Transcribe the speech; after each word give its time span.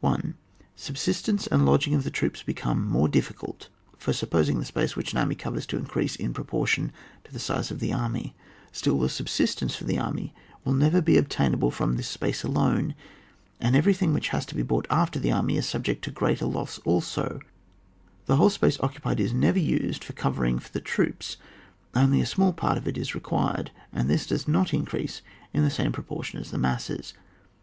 1. 0.00 0.34
Subsistence 0.76 1.46
and 1.46 1.64
lodging 1.64 1.94
of 1.94 2.04
the 2.04 2.10
troops 2.10 2.42
become 2.42 2.86
more 2.86 3.08
difficult— 3.08 3.70
for, 3.98 4.12
sup 4.12 4.28
posing 4.28 4.58
the 4.58 4.64
space 4.66 4.94
which 4.94 5.12
an 5.14 5.18
army 5.18 5.34
coverft 5.34 5.68
to 5.68 5.78
increase 5.78 6.14
in 6.16 6.34
proportion 6.34 6.92
to 7.24 7.32
the 7.32 7.38
size 7.38 7.70
of 7.70 7.80
the 7.80 7.90
army, 7.90 8.34
still 8.72 8.98
the 8.98 9.08
subsistence 9.08 9.74
for 9.74 9.84
the 9.84 9.98
army 9.98 10.34
will 10.66 10.74
never 10.74 11.00
be 11.00 11.16
obtainable 11.16 11.70
from 11.70 11.96
this 11.96 12.08
space 12.08 12.42
alone, 12.42 12.94
and 13.58 13.74
everything 13.74 14.12
which 14.12 14.28
has 14.28 14.44
to 14.44 14.54
be 14.54 14.60
brought 14.60 14.86
after 14.90 15.18
an 15.18 15.32
army 15.32 15.56
is 15.56 15.64
subject 15.66 16.04
to 16.04 16.10
greater 16.10 16.44
loss 16.44 16.76
also; 16.80 17.40
the 18.26 18.36
whole 18.36 18.50
space 18.50 18.78
occupied 18.80 19.18
is 19.18 19.32
never 19.32 19.58
used 19.58 20.04
for 20.04 20.12
covering 20.12 20.58
for 20.58 20.68
the 20.74 20.80
troops, 20.82 21.38
only 21.94 22.20
a 22.20 22.26
small 22.26 22.52
part 22.52 22.76
of 22.76 22.86
it 22.86 22.98
is 22.98 23.14
re 23.14 23.20
quired, 23.22 23.70
and 23.94 24.10
this 24.10 24.26
does 24.26 24.46
not 24.46 24.74
increase 24.74 25.22
in 25.54 25.62
the 25.62 25.70
same 25.70 25.90
proportion 25.90 26.38
as 26.38 26.50
the 26.50 26.58
masses. 26.58 27.14